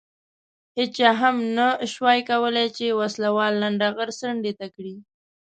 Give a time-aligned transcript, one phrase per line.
[0.77, 4.95] هېچا هم نه شوای کولای چې وسله وال لنډه غر څنډې ته کړي.